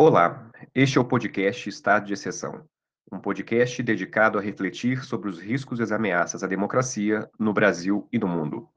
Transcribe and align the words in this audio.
Olá, 0.00 0.48
este 0.76 0.96
é 0.96 1.00
o 1.00 1.04
podcast 1.04 1.68
Estado 1.68 2.06
de 2.06 2.12
Exceção, 2.12 2.64
um 3.10 3.18
podcast 3.18 3.82
dedicado 3.82 4.38
a 4.38 4.40
refletir 4.40 5.04
sobre 5.04 5.28
os 5.28 5.40
riscos 5.40 5.80
e 5.80 5.82
as 5.82 5.90
ameaças 5.90 6.44
à 6.44 6.46
democracia 6.46 7.28
no 7.36 7.52
Brasil 7.52 8.08
e 8.12 8.16
no 8.16 8.28
mundo. 8.28 8.68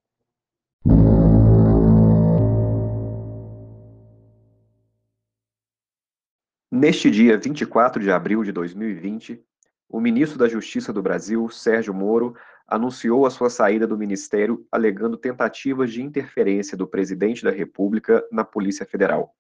Neste 6.71 7.12
dia 7.12 7.38
24 7.38 8.02
de 8.02 8.12
abril 8.12 8.44
de 8.44 8.52
2020, 8.52 9.40
o 9.88 10.02
ministro 10.02 10.40
da 10.40 10.49
Justiça 10.49 10.91
do 10.91 11.03
Brasil, 11.03 11.48
Sérgio 11.49 11.94
Moro, 11.94 12.35
anunciou 12.67 13.27
a 13.27 13.30
sua 13.30 13.52
saída 13.52 13.85
do 13.85 13.95
ministério 13.95 14.66
alegando 14.72 15.16
tentativas 15.16 15.94
de 15.94 16.02
interferência 16.02 16.76
do 16.76 16.88
presidente 16.88 17.44
da 17.44 17.52
República 17.52 18.27
na 18.31 18.44
Polícia 18.44 18.88
Federal. 18.88 19.35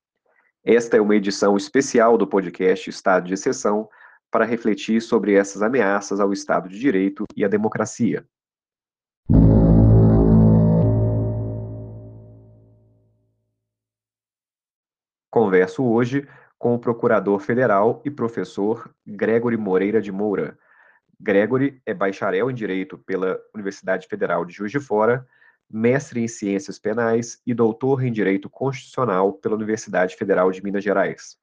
Esta 0.63 0.95
é 0.95 1.01
uma 1.01 1.15
edição 1.15 1.57
especial 1.57 2.19
do 2.19 2.27
podcast 2.27 2.87
Estado 2.87 3.25
de 3.25 3.33
Exceção 3.33 3.89
para 4.29 4.45
refletir 4.45 5.01
sobre 5.01 5.33
essas 5.33 5.63
ameaças 5.63 6.19
ao 6.19 6.31
Estado 6.31 6.69
de 6.69 6.79
Direito 6.79 7.25
e 7.35 7.43
à 7.43 7.47
democracia. 7.47 8.23
Converso 15.31 15.83
hoje 15.83 16.27
com 16.59 16.75
o 16.75 16.79
Procurador 16.79 17.39
Federal 17.39 17.99
e 18.05 18.11
professor 18.11 18.93
Gregory 19.07 19.57
Moreira 19.57 19.99
de 19.99 20.11
Moura 20.11 20.55
Gregory 21.19 21.81
é 21.85 21.93
bacharel 21.93 22.51
em 22.51 22.53
Direito 22.53 22.99
pela 22.99 23.39
Universidade 23.53 24.07
Federal 24.07 24.43
de 24.43 24.53
Juiz 24.53 24.71
de 24.71 24.79
Fora, 24.79 25.27
mestre 25.71 26.21
em 26.21 26.27
Ciências 26.27 26.77
Penais 26.77 27.41
e 27.45 27.53
doutor 27.53 28.03
em 28.03 28.11
Direito 28.11 28.49
Constitucional 28.49 29.33
pela 29.33 29.55
Universidade 29.55 30.15
Federal 30.15 30.51
de 30.51 30.63
Minas 30.63 30.83
Gerais. 30.83 31.37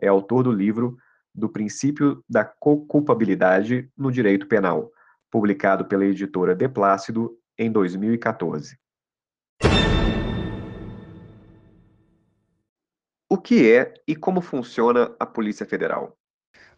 É 0.00 0.08
autor 0.08 0.42
do 0.42 0.52
livro 0.52 0.96
Do 1.34 1.48
Princípio 1.48 2.24
da 2.28 2.44
Co-Culpabilidade 2.44 3.90
no 3.96 4.10
Direito 4.10 4.46
Penal, 4.46 4.90
publicado 5.30 5.84
pela 5.84 6.04
editora 6.04 6.54
De 6.54 6.68
Plácido 6.68 7.38
em 7.56 7.70
2014. 7.70 8.78
O 13.30 13.36
que 13.36 13.70
é 13.70 13.92
e 14.06 14.16
como 14.16 14.40
funciona 14.40 15.14
a 15.20 15.26
Polícia 15.26 15.66
Federal? 15.66 16.16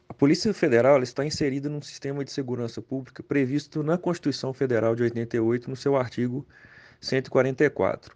A 0.08 0.12
Polícia 0.12 0.52
Federal 0.52 1.00
está 1.00 1.24
inserida 1.24 1.68
num 1.68 1.80
sistema 1.80 2.24
de 2.24 2.32
segurança 2.32 2.82
pública 2.82 3.22
previsto 3.22 3.84
na 3.84 3.96
Constituição 3.96 4.52
Federal 4.52 4.96
de 4.96 5.04
88, 5.04 5.70
no 5.70 5.76
seu 5.76 5.94
artigo 5.94 6.44
144. 7.00 8.14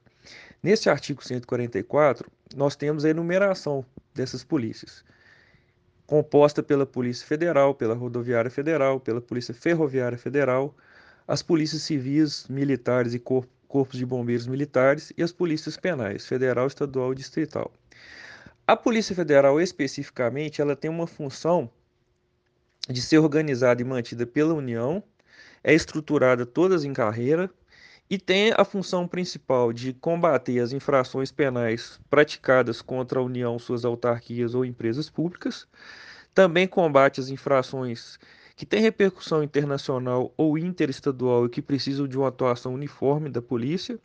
Nesse 0.62 0.88
artigo 0.88 1.22
144, 1.24 2.30
nós 2.54 2.76
temos 2.76 3.04
a 3.04 3.10
enumeração 3.10 3.84
dessas 4.14 4.44
polícias, 4.44 5.04
composta 6.06 6.62
pela 6.62 6.86
Polícia 6.86 7.26
Federal, 7.26 7.74
pela 7.74 7.94
Rodoviária 7.94 8.50
Federal, 8.50 9.00
pela 9.00 9.20
Polícia 9.20 9.54
Ferroviária 9.54 10.18
Federal, 10.18 10.74
as 11.26 11.42
polícias 11.42 11.82
civis, 11.82 12.46
militares 12.48 13.14
e 13.14 13.18
corpos 13.18 13.98
de 13.98 14.04
bombeiros 14.04 14.46
militares 14.46 15.12
e 15.16 15.22
as 15.22 15.32
polícias 15.32 15.76
penais, 15.76 16.26
federal, 16.26 16.66
estadual 16.66 17.12
e 17.12 17.16
distrital. 17.16 17.72
A 18.66 18.76
Polícia 18.76 19.14
Federal, 19.14 19.60
especificamente, 19.60 20.60
ela 20.60 20.76
tem 20.76 20.90
uma 20.90 21.06
função 21.06 21.70
de 22.88 23.00
ser 23.00 23.18
organizada 23.18 23.80
e 23.82 23.84
mantida 23.84 24.26
pela 24.26 24.54
União, 24.54 25.02
é 25.62 25.74
estruturada 25.74 26.44
todas 26.44 26.84
em 26.84 26.92
carreira 26.92 27.50
e 28.08 28.18
tem 28.18 28.52
a 28.56 28.64
função 28.64 29.08
principal 29.08 29.72
de 29.72 29.92
combater 29.94 30.60
as 30.60 30.72
infrações 30.72 31.32
penais 31.32 31.98
praticadas 32.10 32.82
contra 32.82 33.18
a 33.18 33.22
União, 33.22 33.58
suas 33.58 33.84
autarquias 33.84 34.54
ou 34.54 34.64
empresas 34.64 35.08
públicas. 35.08 35.66
Também 36.34 36.66
combate 36.66 37.20
as 37.20 37.30
infrações 37.30 38.18
que 38.56 38.66
têm 38.66 38.82
repercussão 38.82 39.42
internacional 39.42 40.32
ou 40.36 40.58
interestadual 40.58 41.46
e 41.46 41.48
que 41.48 41.62
precisam 41.62 42.06
de 42.06 42.16
uma 42.16 42.28
atuação 42.28 42.74
uniforme 42.74 43.30
da 43.30 43.40
polícia. 43.40 43.98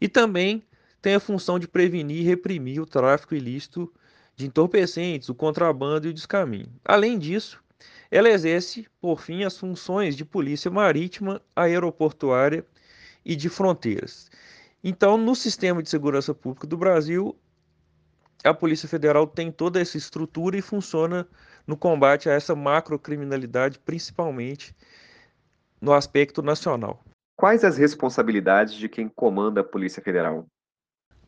E 0.00 0.08
também 0.08 0.62
tem 1.02 1.14
a 1.14 1.20
função 1.20 1.58
de 1.58 1.68
prevenir 1.68 2.18
e 2.18 2.24
reprimir 2.24 2.80
o 2.80 2.86
tráfico 2.86 3.34
ilícito 3.34 3.92
de 4.36 4.46
entorpecentes, 4.46 5.28
o 5.28 5.34
contrabando 5.34 6.06
e 6.06 6.10
o 6.10 6.14
descaminho. 6.14 6.68
Além 6.84 7.18
disso, 7.18 7.60
ela 8.10 8.28
exerce, 8.28 8.86
por 9.00 9.20
fim, 9.20 9.42
as 9.42 9.58
funções 9.58 10.16
de 10.16 10.24
polícia 10.24 10.70
marítima, 10.70 11.40
aeroportuária 11.54 12.64
e 13.26 13.34
de 13.34 13.48
fronteiras. 13.48 14.30
Então, 14.82 15.18
no 15.18 15.34
sistema 15.34 15.82
de 15.82 15.90
segurança 15.90 16.32
pública 16.32 16.64
do 16.64 16.76
Brasil, 16.76 17.36
a 18.44 18.54
Polícia 18.54 18.88
Federal 18.88 19.26
tem 19.26 19.50
toda 19.50 19.80
essa 19.80 19.98
estrutura 19.98 20.56
e 20.56 20.62
funciona 20.62 21.26
no 21.66 21.76
combate 21.76 22.30
a 22.30 22.32
essa 22.32 22.54
macrocriminalidade, 22.54 23.80
principalmente 23.80 24.74
no 25.80 25.92
aspecto 25.92 26.40
nacional. 26.40 27.02
Quais 27.36 27.64
as 27.64 27.76
responsabilidades 27.76 28.74
de 28.74 28.88
quem 28.88 29.08
comanda 29.08 29.60
a 29.60 29.64
Polícia 29.64 30.00
Federal? 30.00 30.46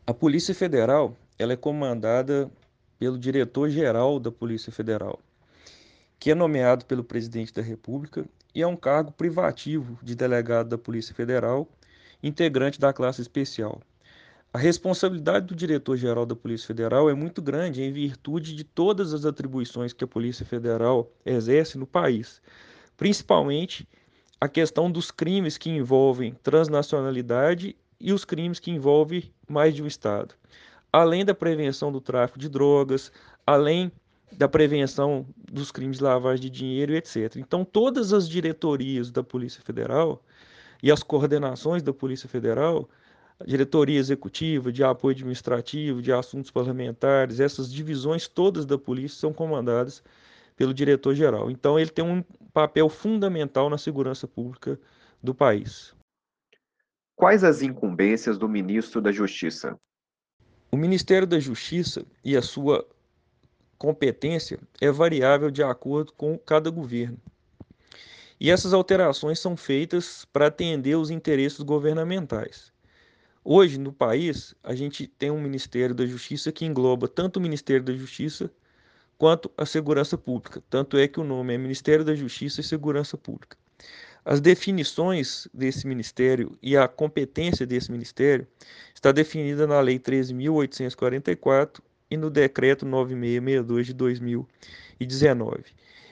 A 0.07 0.13
Polícia 0.13 0.55
Federal 0.55 1.15
ela 1.37 1.53
é 1.53 1.57
comandada 1.57 2.49
pelo 2.97 3.17
diretor-geral 3.17 4.19
da 4.19 4.31
Polícia 4.31 4.71
Federal 4.71 5.19
que 6.19 6.31
é 6.31 6.35
nomeado 6.35 6.85
pelo 6.85 7.03
presidente 7.03 7.53
da 7.53 7.61
República 7.61 8.25
e 8.53 8.61
é 8.61 8.67
um 8.67 8.75
cargo 8.75 9.11
privativo 9.11 9.97
de 10.03 10.15
delegado 10.15 10.67
da 10.67 10.77
Polícia 10.77 11.15
Federal, 11.15 11.67
integrante 12.21 12.79
da 12.79 12.93
classe 12.93 13.21
especial. 13.21 13.81
A 14.51 14.57
responsabilidade 14.57 15.45
do 15.45 15.55
diretor-geral 15.55 16.25
da 16.25 16.35
Polícia 16.35 16.65
Federal 16.65 17.09
é 17.09 17.13
muito 17.13 17.39
grande 17.39 17.83
em 17.83 17.91
virtude 17.91 18.55
de 18.55 18.63
todas 18.63 19.13
as 19.13 19.23
atribuições 19.23 19.93
que 19.93 20.03
a 20.03 20.07
Polícia 20.07 20.43
Federal 20.43 21.11
exerce 21.23 21.77
no 21.77 21.85
país, 21.85 22.41
principalmente 22.97 23.87
a 24.41 24.47
questão 24.47 24.91
dos 24.91 25.11
crimes 25.11 25.57
que 25.57 25.69
envolvem 25.69 26.33
transnacionalidade 26.41 27.75
e 27.99 28.11
os 28.11 28.25
crimes 28.25 28.59
que 28.59 28.71
envolvem 28.71 29.31
mais 29.47 29.75
de 29.75 29.83
um 29.83 29.87
Estado, 29.87 30.33
além 30.91 31.23
da 31.23 31.35
prevenção 31.35 31.91
do 31.91 32.01
tráfico 32.01 32.39
de 32.39 32.49
drogas, 32.49 33.11
além 33.45 33.91
da 34.31 34.47
prevenção 34.47 35.25
dos 35.51 35.71
crimes 35.71 35.97
de 35.97 36.03
lavagem 36.03 36.41
de 36.41 36.49
dinheiro, 36.49 36.93
etc. 36.95 37.35
Então, 37.35 37.63
todas 37.65 38.13
as 38.13 38.27
diretorias 38.27 39.11
da 39.11 39.23
Polícia 39.23 39.61
Federal 39.61 40.23
e 40.81 40.91
as 40.91 41.03
coordenações 41.03 41.83
da 41.83 41.93
Polícia 41.93 42.29
Federal, 42.29 42.89
diretoria 43.45 43.99
executiva, 43.99 44.71
de 44.71 44.83
apoio 44.83 45.15
administrativo, 45.15 46.01
de 46.01 46.11
assuntos 46.11 46.51
parlamentares, 46.51 47.39
essas 47.39 47.71
divisões 47.71 48.27
todas 48.27 48.65
da 48.65 48.77
polícia 48.77 49.19
são 49.19 49.33
comandadas 49.33 50.03
pelo 50.55 50.73
diretor-geral. 50.73 51.49
Então, 51.49 51.79
ele 51.79 51.89
tem 51.89 52.03
um 52.03 52.23
papel 52.53 52.89
fundamental 52.89 53.69
na 53.69 53.77
segurança 53.77 54.27
pública 54.27 54.79
do 55.23 55.33
país. 55.33 55.95
Quais 57.15 57.43
as 57.43 57.61
incumbências 57.61 58.37
do 58.37 58.47
ministro 58.47 59.01
da 59.01 59.11
Justiça? 59.11 59.77
O 60.71 60.77
Ministério 60.77 61.27
da 61.27 61.39
Justiça 61.39 62.05
e 62.23 62.37
a 62.37 62.41
sua 62.41 62.85
competência 63.77 64.59
é 64.79 64.91
variável 64.91 65.49
de 65.49 65.63
acordo 65.63 66.13
com 66.13 66.37
cada 66.37 66.69
governo. 66.69 67.17
E 68.39 68.49
essas 68.49 68.73
alterações 68.73 69.39
são 69.39 69.57
feitas 69.57 70.25
para 70.31 70.47
atender 70.47 70.95
os 70.95 71.09
interesses 71.09 71.59
governamentais. 71.59 72.71
Hoje, 73.43 73.77
no 73.77 73.91
país, 73.91 74.55
a 74.63 74.73
gente 74.73 75.07
tem 75.07 75.29
um 75.29 75.41
Ministério 75.41 75.93
da 75.93 76.05
Justiça 76.05 76.51
que 76.51 76.65
engloba 76.65 77.07
tanto 77.07 77.37
o 77.37 77.41
Ministério 77.41 77.83
da 77.83 77.93
Justiça 77.93 78.49
quanto 79.17 79.51
a 79.57 79.65
Segurança 79.65 80.17
Pública. 80.17 80.63
Tanto 80.69 80.97
é 80.97 81.07
que 81.07 81.19
o 81.19 81.23
nome 81.23 81.53
é 81.53 81.57
Ministério 81.57 82.05
da 82.05 82.15
Justiça 82.15 82.61
e 82.61 82.63
Segurança 82.63 83.17
Pública. 83.17 83.57
As 84.23 84.39
definições 84.39 85.47
desse 85.53 85.87
ministério 85.87 86.57
e 86.61 86.77
a 86.77 86.87
competência 86.87 87.65
desse 87.65 87.91
ministério 87.91 88.47
está 88.93 89.11
definida 89.11 89.65
na 89.65 89.81
Lei 89.81 89.99
13.844 89.99 91.81
e 92.09 92.17
no 92.17 92.29
Decreto 92.29 92.85
9662 92.85 93.87
de 93.87 93.93
2019. 93.93 95.63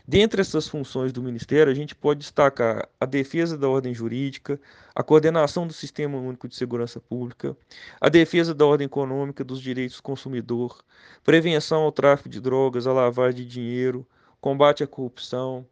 Dentre 0.09 0.39
essas 0.39 0.69
funções 0.69 1.11
do 1.11 1.21
Ministério, 1.21 1.69
a 1.69 1.75
gente 1.75 1.93
pode 1.93 2.21
destacar 2.21 2.87
a 2.97 3.05
defesa 3.05 3.57
da 3.57 3.67
ordem 3.67 3.93
jurídica, 3.93 4.57
a 4.95 5.03
coordenação 5.03 5.67
do 5.67 5.73
Sistema 5.73 6.17
Único 6.17 6.47
de 6.47 6.55
Segurança 6.55 7.01
Pública, 7.01 7.57
a 7.99 8.07
defesa 8.07 8.53
da 8.53 8.65
ordem 8.65 8.85
econômica 8.85 9.43
dos 9.43 9.61
direitos 9.61 9.97
do 9.97 10.03
consumidor, 10.03 10.81
prevenção 11.25 11.81
ao 11.81 11.91
tráfico 11.91 12.29
de 12.29 12.39
drogas, 12.39 12.87
à 12.87 12.93
lavagem 12.93 13.43
de 13.43 13.45
dinheiro, 13.45 14.07
combate 14.39 14.81
à 14.81 14.87
corrupção, 14.87 15.67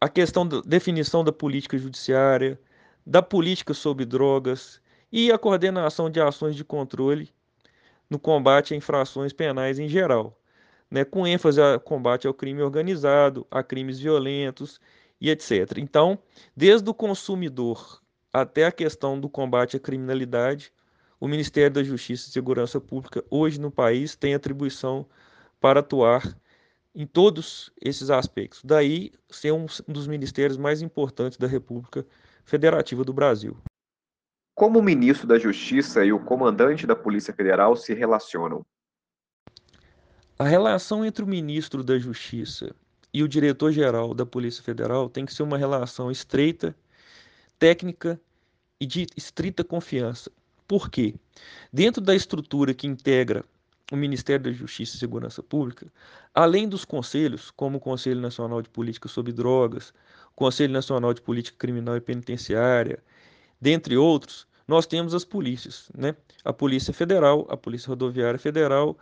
a 0.00 0.08
questão 0.08 0.44
da 0.44 0.60
definição 0.62 1.22
da 1.22 1.32
política 1.32 1.78
judiciária, 1.78 2.58
da 3.06 3.22
política 3.22 3.72
sobre 3.72 4.04
drogas 4.04 4.80
e 5.12 5.30
a 5.30 5.38
coordenação 5.38 6.10
de 6.10 6.20
ações 6.20 6.56
de 6.56 6.64
controle 6.64 7.30
no 8.10 8.18
combate 8.18 8.74
a 8.74 8.76
infrações 8.76 9.32
penais 9.32 9.78
em 9.78 9.88
geral, 9.88 10.38
né, 10.90 11.04
com 11.04 11.26
ênfase 11.26 11.60
ao 11.60 11.78
combate 11.80 12.26
ao 12.26 12.34
crime 12.34 12.62
organizado, 12.62 13.46
a 13.50 13.62
crimes 13.62 13.98
violentos 13.98 14.80
e 15.20 15.30
etc. 15.30 15.78
Então, 15.78 16.18
desde 16.56 16.88
o 16.88 16.94
consumidor 16.94 18.02
até 18.32 18.66
a 18.66 18.72
questão 18.72 19.18
do 19.18 19.28
combate 19.28 19.76
à 19.76 19.80
criminalidade, 19.80 20.72
o 21.20 21.26
Ministério 21.26 21.72
da 21.72 21.82
Justiça 21.82 22.28
e 22.28 22.32
Segurança 22.32 22.80
Pública 22.80 23.24
hoje 23.30 23.60
no 23.60 23.70
país 23.70 24.14
tem 24.14 24.34
atribuição 24.34 25.06
para 25.60 25.80
atuar 25.80 26.36
em 26.94 27.06
todos 27.06 27.72
esses 27.80 28.10
aspectos. 28.10 28.60
Daí 28.64 29.12
ser 29.28 29.52
um 29.52 29.66
dos 29.86 30.06
ministérios 30.06 30.56
mais 30.56 30.80
importantes 30.80 31.38
da 31.38 31.46
República 31.46 32.06
Federativa 32.44 33.04
do 33.04 33.12
Brasil. 33.12 33.56
Como 34.58 34.80
o 34.80 34.82
ministro 34.82 35.24
da 35.24 35.38
Justiça 35.38 36.04
e 36.04 36.12
o 36.12 36.18
comandante 36.18 36.84
da 36.84 36.96
Polícia 36.96 37.32
Federal 37.32 37.76
se 37.76 37.94
relacionam? 37.94 38.66
A 40.36 40.42
relação 40.42 41.04
entre 41.04 41.22
o 41.22 41.28
ministro 41.28 41.84
da 41.84 41.96
Justiça 41.96 42.74
e 43.14 43.22
o 43.22 43.28
diretor-geral 43.28 44.12
da 44.12 44.26
Polícia 44.26 44.60
Federal 44.60 45.08
tem 45.08 45.24
que 45.24 45.32
ser 45.32 45.44
uma 45.44 45.56
relação 45.56 46.10
estreita, 46.10 46.74
técnica 47.56 48.20
e 48.80 48.84
de 48.84 49.06
estrita 49.16 49.62
confiança. 49.62 50.28
Por 50.66 50.90
quê? 50.90 51.14
Dentro 51.72 52.02
da 52.02 52.16
estrutura 52.16 52.74
que 52.74 52.88
integra 52.88 53.44
o 53.92 53.96
Ministério 53.96 54.46
da 54.46 54.50
Justiça 54.50 54.96
e 54.96 54.98
Segurança 54.98 55.40
Pública, 55.40 55.86
além 56.34 56.68
dos 56.68 56.84
conselhos, 56.84 57.52
como 57.52 57.76
o 57.76 57.80
Conselho 57.80 58.20
Nacional 58.20 58.60
de 58.60 58.68
Política 58.68 59.08
sobre 59.08 59.32
Drogas, 59.32 59.94
o 60.32 60.34
Conselho 60.34 60.72
Nacional 60.72 61.14
de 61.14 61.22
Política 61.22 61.56
Criminal 61.56 61.96
e 61.96 62.00
Penitenciária, 62.00 63.00
dentre 63.60 63.96
outros, 63.96 64.46
nós 64.66 64.86
temos 64.86 65.14
as 65.14 65.24
polícias, 65.24 65.90
né? 65.96 66.14
A 66.44 66.52
Polícia 66.52 66.92
Federal, 66.92 67.46
a 67.48 67.56
Polícia 67.56 67.88
Rodoviária 67.88 68.38
Federal 68.38 68.96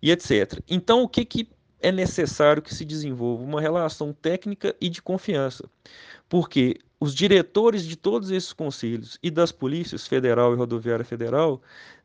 e 0.00 0.10
etc. 0.10 0.60
Então, 0.68 1.02
o 1.02 1.08
que, 1.08 1.24
que 1.24 1.48
é 1.80 1.92
necessário 1.92 2.62
que 2.62 2.74
se 2.74 2.84
desenvolva? 2.84 3.42
Uma 3.42 3.60
relação 3.60 4.12
técnica 4.12 4.74
e 4.80 4.88
de 4.88 5.02
confiança, 5.02 5.68
porque 6.28 6.76
os 6.98 7.14
diretores 7.14 7.84
de 7.84 7.96
todos 7.96 8.30
esses 8.30 8.52
conselhos 8.52 9.18
e 9.22 9.30
das 9.30 9.52
polícias 9.52 10.06
federal 10.06 10.52
e 10.52 10.56
rodoviária 10.56 11.04
federal 11.04 11.60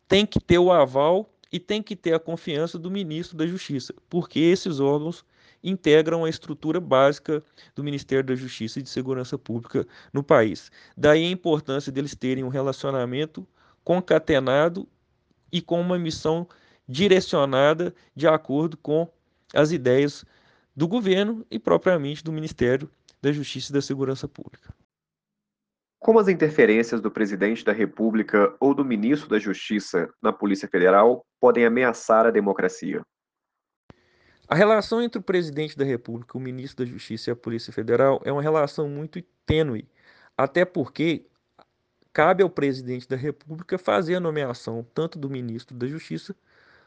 têm 0.07 0.25
que 0.25 0.39
ter 0.39 0.57
o 0.57 0.71
aval 0.71 1.31
e 1.51 1.59
têm 1.59 1.81
que 1.81 1.95
ter 1.95 2.13
a 2.13 2.19
confiança 2.19 2.77
do 2.77 2.91
ministro 2.91 3.37
da 3.37 3.45
Justiça, 3.47 3.93
porque 4.09 4.39
esses 4.39 4.79
órgãos 4.79 5.23
integram 5.69 6.25
a 6.25 6.29
estrutura 6.29 6.79
básica 6.79 7.43
do 7.75 7.83
Ministério 7.83 8.23
da 8.23 8.35
Justiça 8.35 8.79
e 8.79 8.83
de 8.83 8.89
Segurança 8.89 9.37
Pública 9.37 9.85
no 10.13 10.23
país. 10.23 10.71
Daí 10.95 11.25
a 11.25 11.29
importância 11.29 11.91
deles 11.91 12.15
terem 12.15 12.43
um 12.43 12.49
relacionamento 12.49 13.47
concatenado 13.83 14.87
e 15.51 15.61
com 15.61 15.79
uma 15.79 15.97
missão 15.97 16.47
direcionada 16.87 17.93
de 18.15 18.27
acordo 18.27 18.77
com 18.77 19.07
as 19.53 19.71
ideias 19.71 20.25
do 20.75 20.87
governo 20.87 21.45
e 21.49 21.59
propriamente 21.59 22.23
do 22.23 22.31
Ministério 22.31 22.89
da 23.21 23.31
Justiça 23.31 23.71
e 23.71 23.73
da 23.73 23.81
Segurança 23.81 24.27
Pública. 24.27 24.73
Como 25.99 26.19
as 26.19 26.27
interferências 26.27 27.01
do 27.01 27.09
presidente 27.09 27.65
da 27.65 27.73
República 27.73 28.55
ou 28.59 28.73
do 28.73 28.85
ministro 28.85 29.27
da 29.27 29.39
Justiça 29.39 30.07
na 30.21 30.31
Polícia 30.31 30.67
Federal 30.67 31.25
podem 31.41 31.65
ameaçar 31.65 32.25
a 32.25 32.31
democracia? 32.31 33.01
A 34.49 34.55
relação 34.55 35.01
entre 35.01 35.19
o 35.19 35.23
presidente 35.23 35.77
da 35.77 35.83
República, 35.83 36.37
o 36.37 36.41
ministro 36.41 36.85
da 36.85 36.89
Justiça 36.89 37.29
e 37.29 37.33
a 37.33 37.35
Polícia 37.35 37.73
Federal 37.73 38.21
é 38.23 38.31
uma 38.31 38.41
relação 38.41 38.87
muito 38.87 39.21
tênue, 39.45 39.85
até 40.37 40.63
porque 40.63 41.25
cabe 42.13 42.41
ao 42.41 42.49
presidente 42.49 43.07
da 43.09 43.17
República 43.17 43.77
fazer 43.77 44.15
a 44.15 44.19
nomeação 44.21 44.87
tanto 44.93 45.19
do 45.19 45.29
ministro 45.29 45.75
da 45.75 45.85
Justiça 45.85 46.33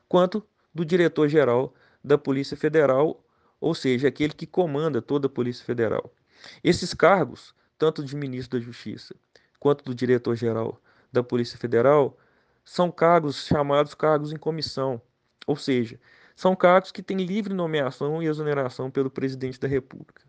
quanto 0.08 0.42
do 0.74 0.86
diretor-geral 0.86 1.74
da 2.02 2.16
Polícia 2.16 2.56
Federal, 2.56 3.22
ou 3.60 3.74
seja, 3.74 4.08
aquele 4.08 4.32
que 4.32 4.46
comanda 4.46 5.02
toda 5.02 5.26
a 5.26 5.30
Polícia 5.30 5.64
Federal. 5.64 6.10
Esses 6.64 6.94
cargos, 6.94 7.54
tanto 7.76 8.02
de 8.02 8.16
ministro 8.16 8.58
da 8.58 8.64
Justiça 8.64 9.14
quanto 9.58 9.84
do 9.84 9.94
diretor-geral 9.94 10.80
da 11.12 11.22
Polícia 11.22 11.58
Federal, 11.58 12.16
são 12.64 12.90
cargos 12.90 13.44
chamados 13.44 13.92
cargos 13.92 14.32
em 14.32 14.36
comissão, 14.38 15.02
ou 15.46 15.56
seja, 15.56 16.00
são 16.34 16.56
cargos 16.56 16.92
que 16.92 17.02
têm 17.02 17.18
livre 17.18 17.54
nomeação 17.54 18.22
e 18.22 18.26
exoneração 18.26 18.90
pelo 18.90 19.10
presidente 19.10 19.58
da 19.58 19.68
República. 19.68 20.22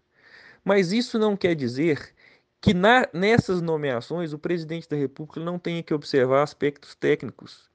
Mas 0.63 0.91
isso 0.91 1.17
não 1.17 1.35
quer 1.35 1.55
dizer 1.55 2.13
que 2.59 2.73
na, 2.73 3.07
nessas 3.13 3.61
nomeações 3.61 4.33
o 4.33 4.39
presidente 4.39 4.87
da 4.87 4.95
República 4.95 5.39
não 5.39 5.57
tenha 5.57 5.81
que 5.81 5.93
observar 5.93 6.43
aspectos 6.43 6.93
técnicos 6.93 7.69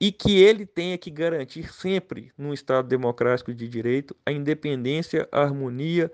e 0.00 0.12
que 0.12 0.40
ele 0.40 0.64
tenha 0.64 0.96
que 0.96 1.10
garantir 1.10 1.72
sempre, 1.72 2.32
num 2.38 2.54
Estado 2.54 2.88
democrático 2.88 3.52
de 3.52 3.68
direito, 3.68 4.16
a 4.24 4.32
independência, 4.32 5.28
a 5.30 5.42
harmonia 5.42 6.10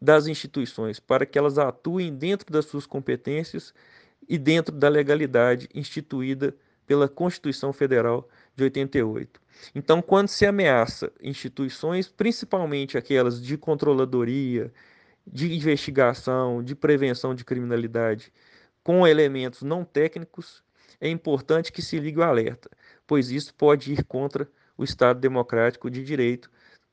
das 0.00 0.26
instituições, 0.26 1.00
para 1.00 1.26
que 1.26 1.38
elas 1.38 1.58
atuem 1.58 2.14
dentro 2.14 2.52
das 2.52 2.66
suas 2.66 2.86
competências 2.86 3.74
e 4.28 4.38
dentro 4.38 4.74
da 4.74 4.88
legalidade 4.88 5.68
instituída 5.74 6.54
pela 6.86 7.08
Constituição 7.08 7.72
Federal 7.72 8.28
de 8.56 8.64
88. 8.64 9.40
Então, 9.74 10.00
quando 10.00 10.28
se 10.28 10.46
ameaça 10.46 11.12
instituições, 11.22 12.08
principalmente 12.08 12.96
aquelas 12.96 13.42
de 13.42 13.56
controladoria, 13.56 14.72
de 15.26 15.54
investigação, 15.54 16.62
de 16.62 16.74
prevenção 16.74 17.34
de 17.34 17.44
criminalidade, 17.44 18.32
com 18.82 19.06
elementos 19.06 19.62
não 19.62 19.84
técnicos, 19.84 20.62
é 21.00 21.08
importante 21.08 21.72
que 21.72 21.82
se 21.82 21.98
ligue 21.98 22.18
o 22.18 22.22
alerta, 22.22 22.70
pois 23.06 23.30
isso 23.30 23.54
pode 23.54 23.92
ir 23.92 24.04
contra 24.04 24.48
o 24.76 24.84
Estado 24.84 25.20
democrático 25.20 25.90
de 25.90 26.02
direito 26.02 26.50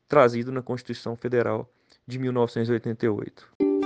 trazido 0.07 0.51
na 0.51 0.61
Constituição 0.61 1.15
Federal 1.15 1.69
de 2.05 2.19
1988. 2.19 3.76